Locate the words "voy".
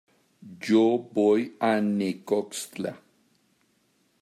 1.15-1.41